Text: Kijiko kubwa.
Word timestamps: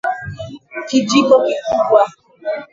Kijiko 0.87 1.35
kubwa. 1.69 2.03